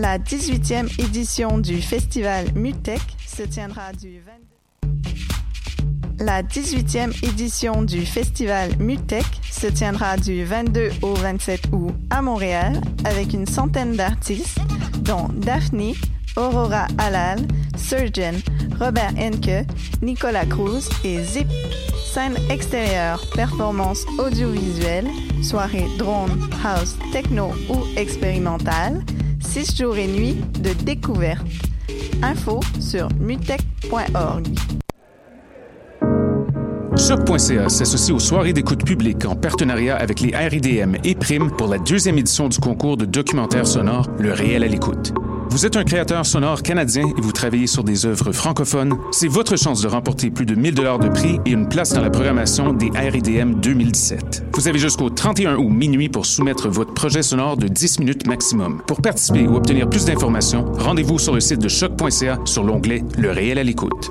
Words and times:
La 0.00 0.16
18e 0.16 0.88
édition 1.00 1.58
du 1.58 1.82
festival 1.82 2.46
Mutech 2.54 3.02
se 3.26 3.42
tiendra 3.42 3.92
du 3.92 4.20
22... 4.20 6.24
La 6.24 6.44
18e 6.44 7.12
édition 7.24 7.82
du 7.82 8.06
festival 8.06 8.70
Mutech 8.78 9.26
se 9.50 9.66
tiendra 9.66 10.16
du 10.16 10.44
22 10.44 10.90
au 11.02 11.14
27 11.14 11.62
août 11.72 11.92
à 12.10 12.22
Montréal 12.22 12.80
avec 13.06 13.32
une 13.32 13.48
centaine 13.48 13.96
d'artistes 13.96 14.60
dont 15.00 15.30
Daphne, 15.34 15.94
Aurora 16.36 16.86
Alal, 16.98 17.40
Surgeon, 17.76 18.34
Robert 18.78 19.14
Henke, 19.18 19.66
Nicolas 20.00 20.46
Cruz 20.46 20.88
et 21.02 21.24
Zip. 21.24 21.48
Scène 22.14 22.36
extérieure, 22.50 23.20
performance 23.34 24.04
audiovisuelle, 24.16 25.08
soirée 25.42 25.88
drone, 25.98 26.48
house, 26.64 26.96
techno 27.12 27.50
ou 27.68 27.82
expérimentale, 27.96 29.02
6 29.48 29.78
jours 29.78 29.96
et 29.96 30.06
nuits 30.06 30.36
de 30.60 30.74
découverte. 30.84 31.46
Info 32.22 32.60
sur 32.80 33.08
mutech.org. 33.18 34.46
Choc.ca 36.98 37.68
s'associe 37.70 38.14
aux 38.14 38.18
soirées 38.18 38.52
d'écoute 38.52 38.84
publique 38.84 39.24
en 39.24 39.34
partenariat 39.36 39.96
avec 39.96 40.20
les 40.20 40.36
RIDM 40.36 40.96
et 41.02 41.14
Prime 41.14 41.50
pour 41.50 41.68
la 41.68 41.78
deuxième 41.78 42.18
édition 42.18 42.48
du 42.48 42.58
concours 42.58 42.98
de 42.98 43.06
documentaire 43.06 43.66
sonore 43.66 44.06
Le 44.18 44.32
réel 44.32 44.64
à 44.64 44.68
l'écoute. 44.68 45.14
Vous 45.50 45.64
êtes 45.64 45.76
un 45.76 45.84
créateur 45.84 46.26
sonore 46.26 46.62
canadien 46.62 47.08
et 47.16 47.20
vous 47.20 47.32
travaillez 47.32 47.66
sur 47.66 47.82
des 47.82 48.04
œuvres 48.04 48.32
francophones, 48.32 48.98
c'est 49.10 49.28
votre 49.28 49.56
chance 49.56 49.80
de 49.80 49.88
remporter 49.88 50.30
plus 50.30 50.44
de 50.44 50.54
1000 50.54 50.74
dollars 50.74 50.98
de 50.98 51.08
prix 51.08 51.40
et 51.46 51.52
une 51.52 51.68
place 51.68 51.94
dans 51.94 52.02
la 52.02 52.10
programmation 52.10 52.74
des 52.74 52.90
RIDM 52.90 53.54
2017. 53.54 54.44
Vous 54.54 54.68
avez 54.68 54.78
jusqu'au 54.78 55.07
31 55.28 55.56
août 55.56 55.68
minuit 55.68 56.08
pour 56.08 56.24
soumettre 56.24 56.70
votre 56.70 56.94
projet 56.94 57.22
sonore 57.22 57.58
de 57.58 57.68
10 57.68 57.98
minutes 57.98 58.26
maximum. 58.26 58.80
Pour 58.86 59.02
participer 59.02 59.46
ou 59.46 59.56
obtenir 59.56 59.86
plus 59.86 60.06
d'informations, 60.06 60.64
rendez-vous 60.78 61.18
sur 61.18 61.34
le 61.34 61.40
site 61.40 61.58
de 61.58 61.68
choc.ca 61.68 62.38
sur 62.46 62.64
l'onglet 62.64 63.04
Le 63.18 63.30
réel 63.30 63.58
à 63.58 63.62
l'écoute. 63.62 64.10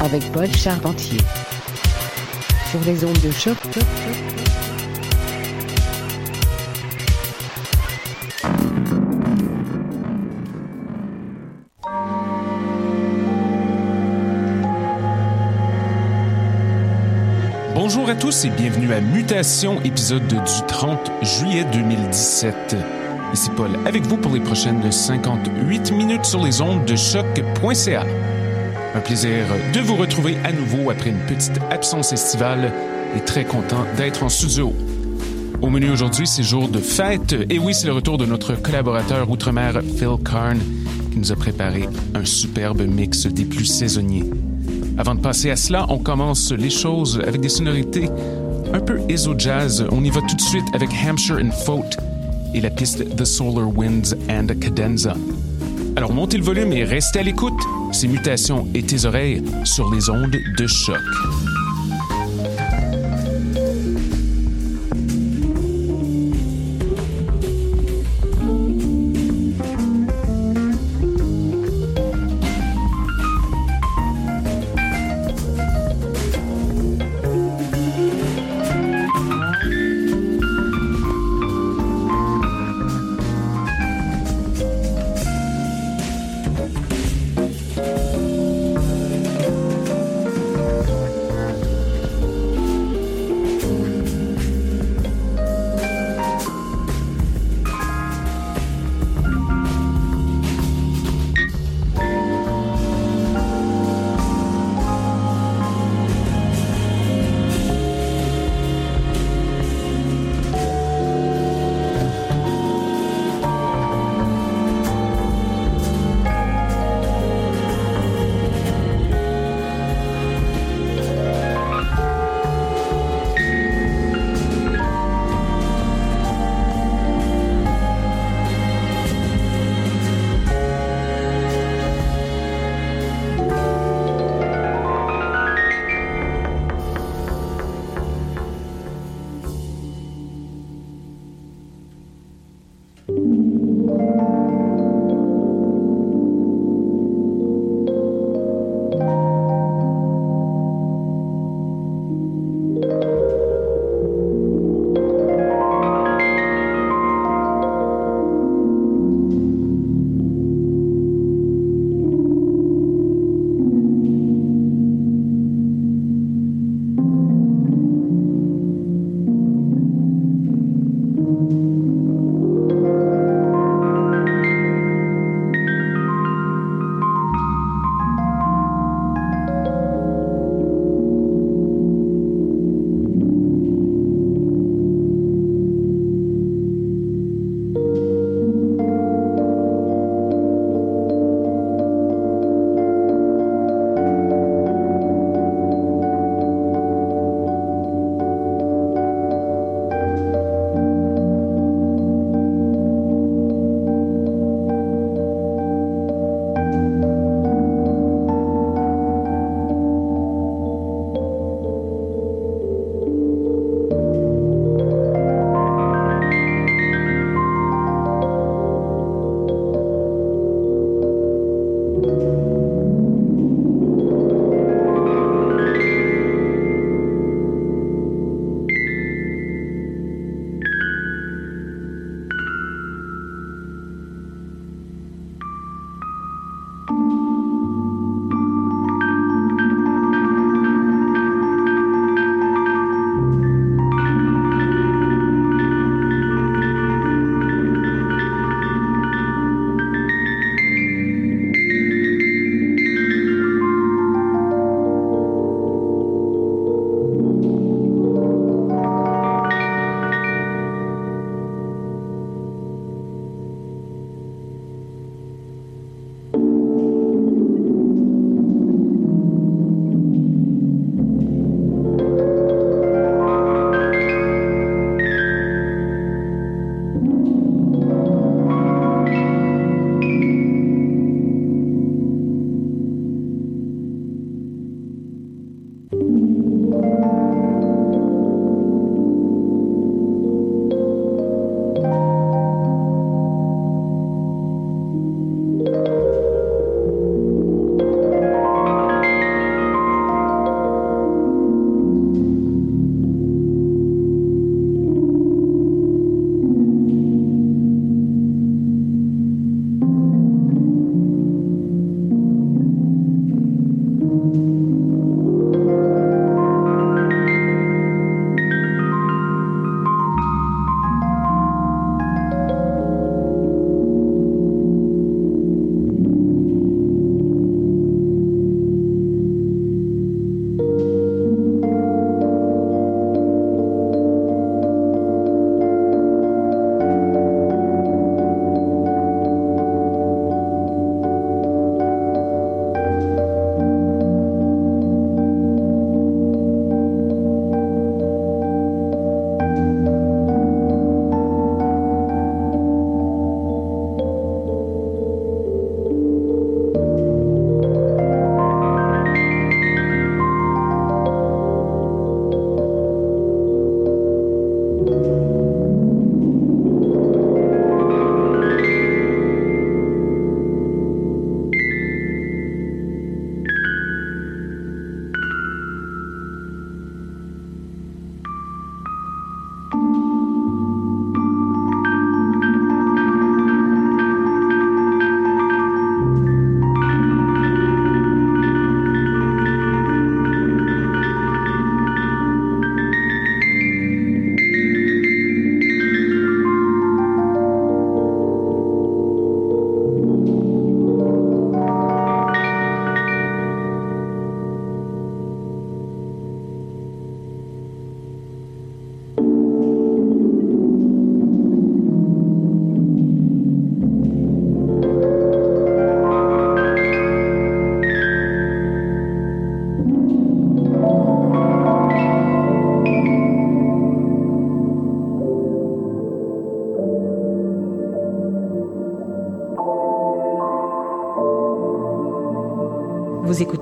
avec 0.00 0.30
Paul 0.32 0.52
Charpentier 0.54 1.20
sur 2.70 2.80
les 2.84 3.02
ondes 3.04 3.18
de 3.24 3.30
choc. 3.30 3.56
Bonjour 17.74 18.08
à 18.10 18.14
tous 18.14 18.44
et 18.44 18.50
bienvenue 18.50 18.92
à 18.92 19.00
Mutation, 19.00 19.80
épisode 19.82 20.26
du 20.26 20.66
30 20.68 21.10
juillet 21.22 21.64
2017. 21.72 23.01
Ici 23.32 23.48
Paul 23.56 23.70
avec 23.86 24.06
vous 24.06 24.18
pour 24.18 24.34
les 24.34 24.40
prochaines 24.40 24.92
58 24.92 25.92
minutes 25.92 26.26
sur 26.26 26.44
les 26.44 26.60
ondes 26.60 26.84
de 26.84 26.96
choc.ca. 26.96 28.04
Un 28.94 29.00
plaisir 29.00 29.46
de 29.72 29.80
vous 29.80 29.96
retrouver 29.96 30.36
à 30.44 30.52
nouveau 30.52 30.90
après 30.90 31.10
une 31.10 31.24
petite 31.26 31.58
absence 31.70 32.12
estivale 32.12 32.70
et 33.16 33.20
très 33.20 33.44
content 33.44 33.86
d'être 33.96 34.22
en 34.22 34.28
studio. 34.28 34.74
Au 35.62 35.70
menu 35.70 35.90
aujourd'hui, 35.90 36.26
c'est 36.26 36.42
jour 36.42 36.68
de 36.68 36.78
fête. 36.78 37.34
Et 37.48 37.58
oui, 37.58 37.72
c'est 37.72 37.86
le 37.86 37.94
retour 37.94 38.18
de 38.18 38.26
notre 38.26 38.54
collaborateur 38.54 39.30
outre-mer 39.30 39.80
Phil 39.96 40.16
Karn 40.22 40.58
qui 41.10 41.18
nous 41.18 41.32
a 41.32 41.36
préparé 41.36 41.88
un 42.14 42.26
superbe 42.26 42.82
mix 42.82 43.26
des 43.26 43.46
plus 43.46 43.64
saisonniers. 43.64 44.28
Avant 44.98 45.14
de 45.14 45.20
passer 45.20 45.50
à 45.50 45.56
cela, 45.56 45.86
on 45.88 45.98
commence 45.98 46.52
les 46.52 46.70
choses 46.70 47.22
avec 47.26 47.40
des 47.40 47.48
sonorités 47.48 48.10
un 48.74 48.80
peu 48.80 49.00
ESO-jazz. 49.08 49.86
On 49.90 50.04
y 50.04 50.10
va 50.10 50.20
tout 50.20 50.36
de 50.36 50.40
suite 50.40 50.66
avec 50.74 50.90
Hampshire 51.06 51.38
and 51.42 51.52
Faute 51.52 51.96
et 52.54 52.60
la 52.60 52.70
piste 52.70 53.16
The 53.16 53.24
Solar 53.24 53.68
Winds 53.76 54.14
and 54.28 54.46
Cadenza. 54.60 55.14
Alors 55.96 56.12
montez 56.12 56.38
le 56.38 56.44
volume 56.44 56.72
et 56.72 56.84
restez 56.84 57.20
à 57.20 57.22
l'écoute. 57.22 57.60
Ces 57.92 58.08
mutations 58.08 58.66
et 58.74 58.82
tes 58.82 59.04
oreilles 59.04 59.42
sur 59.64 59.92
les 59.92 60.08
ondes 60.08 60.36
de 60.56 60.66
choc. 60.66 60.96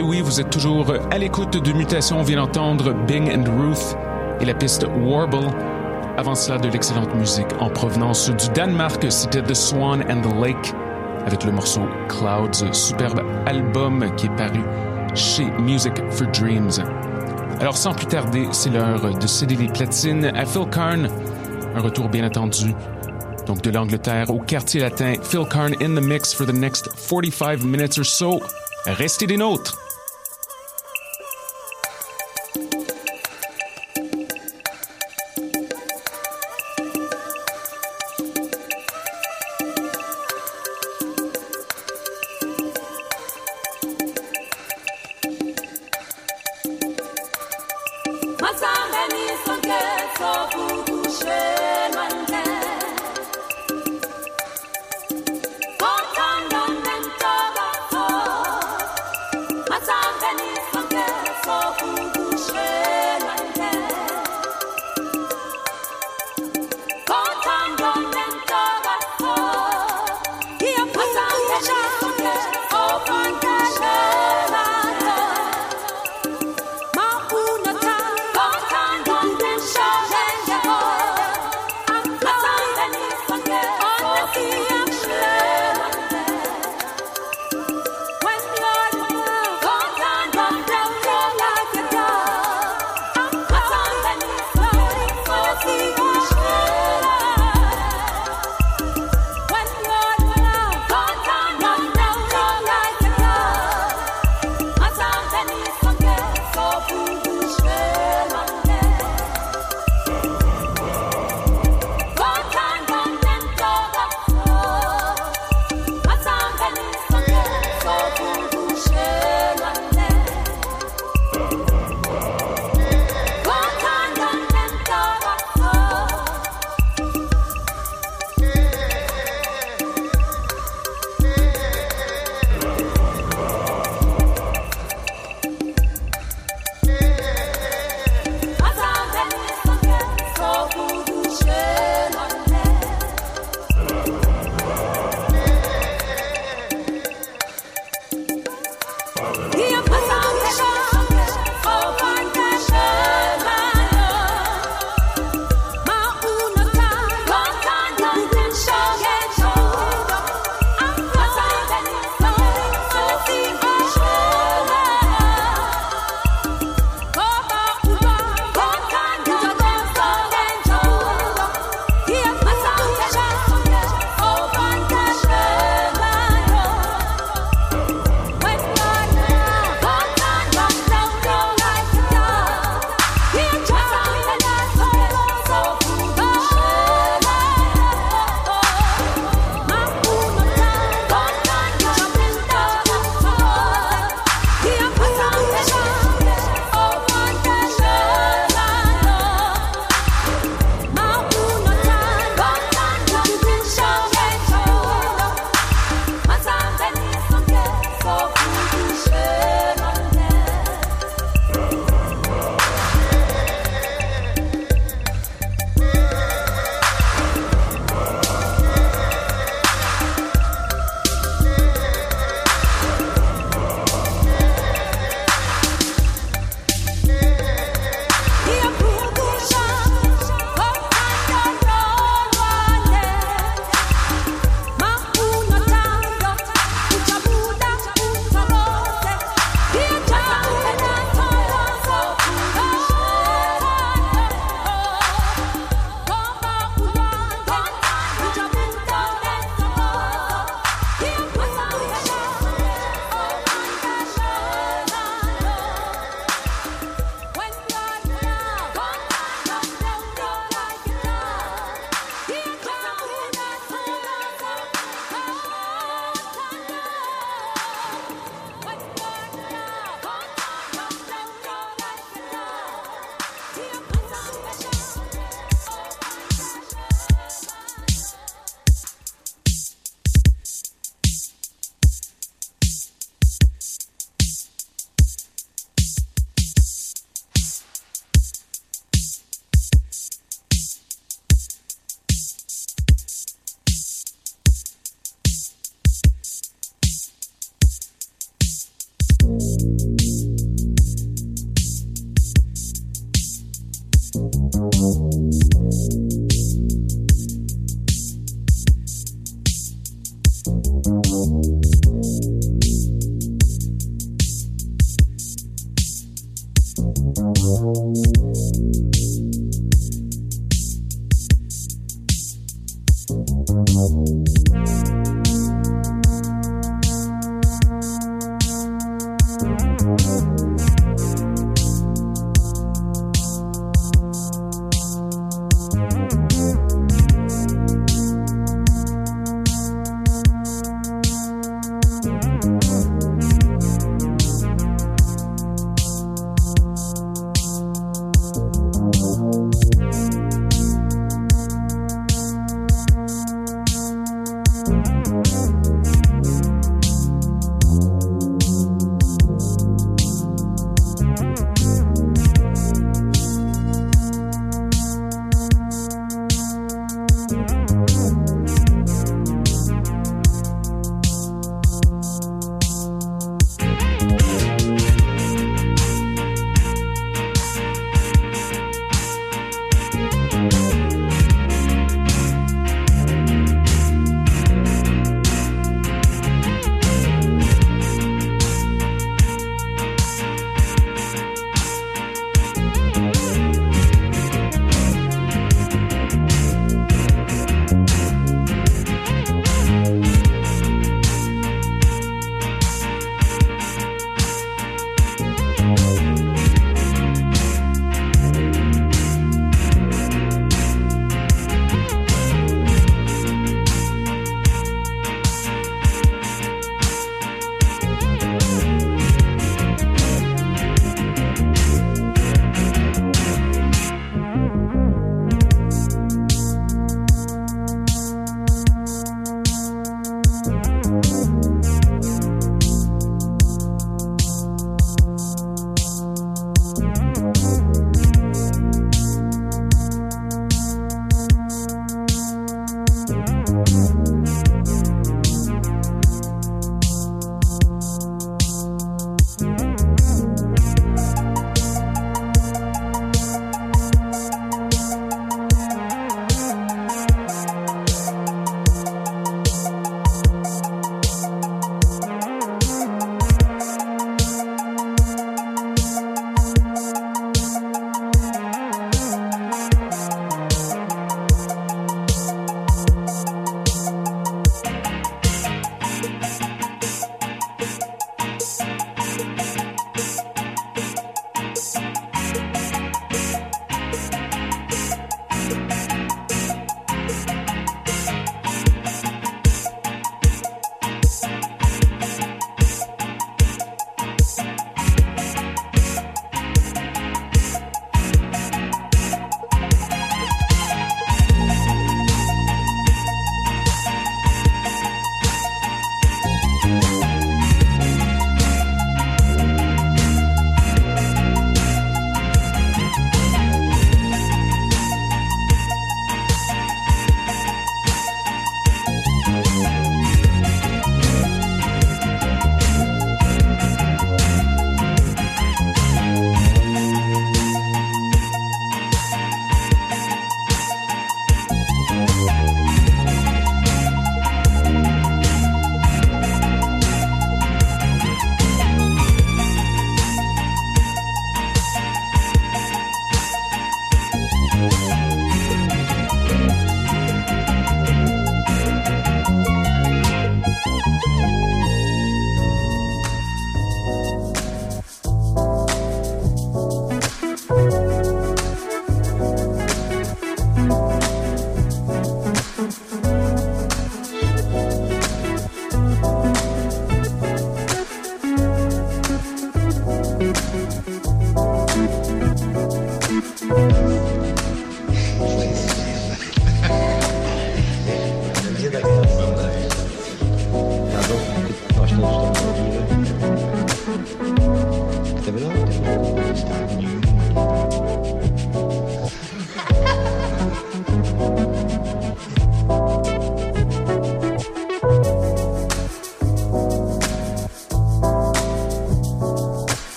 Et 0.00 0.02
oui, 0.02 0.22
vous 0.22 0.40
êtes 0.40 0.48
toujours 0.48 0.94
à 1.10 1.18
l'écoute 1.18 1.62
de 1.62 1.72
Mutation. 1.74 2.20
On 2.20 2.22
vient 2.22 2.38
d'entendre 2.38 2.94
Bing 3.06 3.30
and 3.30 3.44
Ruth 3.58 3.98
et 4.40 4.46
la 4.46 4.54
piste 4.54 4.86
Warble. 4.96 5.46
Avant 6.16 6.34
cela, 6.34 6.56
de 6.56 6.70
l'excellente 6.70 7.14
musique 7.14 7.48
en 7.60 7.68
provenance 7.68 8.30
du 8.30 8.48
Danemark, 8.54 9.04
c'était 9.10 9.42
The 9.42 9.52
Swan 9.52 10.02
and 10.08 10.22
the 10.22 10.34
Lake 10.42 10.72
avec 11.26 11.44
le 11.44 11.52
morceau 11.52 11.82
Clouds, 12.08 12.72
superbe 12.72 13.20
album 13.44 14.10
qui 14.16 14.24
est 14.24 14.36
paru 14.36 14.62
chez 15.14 15.44
Music 15.60 15.92
for 16.12 16.28
Dreams. 16.28 16.82
Alors 17.60 17.76
sans 17.76 17.92
plus 17.92 18.06
tarder, 18.06 18.48
c'est 18.52 18.70
l'heure 18.70 19.18
de 19.18 19.26
céder 19.26 19.56
les 19.56 19.68
platines 19.68 20.32
à 20.34 20.46
Phil 20.46 20.64
Karn. 20.70 21.10
Un 21.74 21.80
retour 21.82 22.08
bien 22.08 22.24
attendu. 22.24 22.74
Donc 23.46 23.60
de 23.60 23.70
l'Angleterre 23.70 24.30
au 24.30 24.38
quartier 24.38 24.80
latin, 24.80 25.12
Phil 25.22 25.44
Karn 25.46 25.74
in 25.82 25.94
the 25.94 26.02
mix 26.02 26.32
for 26.32 26.46
the 26.46 26.54
next 26.54 26.88
45 26.96 27.64
minutes 27.64 27.98
or 27.98 28.06
so. 28.06 28.40
Restez 28.86 29.26
des 29.26 29.36
nôtres. 29.36 29.89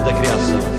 Da 0.00 0.12
criação. 0.12 0.73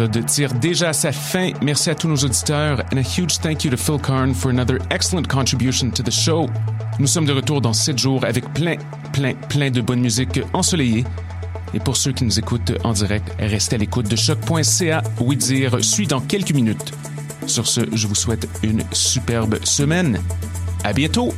épisode 0.00 0.26
tire 0.26 0.54
déjà 0.54 0.90
à 0.90 0.92
sa 0.92 1.12
fin. 1.12 1.50
Merci 1.62 1.90
à 1.90 1.94
tous 1.94 2.08
nos 2.08 2.16
auditeurs 2.16 2.82
and 2.92 2.96
a 2.96 3.02
huge 3.02 3.38
thank 3.38 3.64
you 3.64 3.70
to 3.70 3.76
Phil 3.76 3.98
Karn 3.98 4.34
for 4.34 4.50
another 4.50 4.78
excellent 4.90 5.28
contribution 5.28 5.90
to 5.90 6.02
the 6.02 6.10
show. 6.10 6.46
Nous 6.98 7.06
sommes 7.06 7.26
de 7.26 7.32
retour 7.32 7.60
dans 7.60 7.72
7 7.72 7.98
jours 7.98 8.24
avec 8.24 8.52
plein, 8.54 8.76
plein, 9.12 9.34
plein 9.48 9.70
de 9.70 9.80
bonne 9.80 10.00
musique 10.00 10.40
ensoleillée. 10.52 11.04
Et 11.74 11.80
pour 11.80 11.96
ceux 11.96 12.12
qui 12.12 12.24
nous 12.24 12.38
écoutent 12.38 12.72
en 12.82 12.92
direct, 12.92 13.30
restez 13.38 13.76
à 13.76 13.78
l'écoute 13.78 14.08
de 14.08 14.16
choc.ca. 14.16 15.02
Oui 15.20 15.36
dire 15.36 15.82
suit 15.84 16.06
dans 16.06 16.20
quelques 16.20 16.52
minutes. 16.52 16.92
Sur 17.46 17.66
ce, 17.66 17.80
je 17.92 18.06
vous 18.06 18.14
souhaite 18.14 18.48
une 18.62 18.82
superbe 18.92 19.58
semaine. 19.64 20.18
À 20.84 20.92
bientôt! 20.92 21.34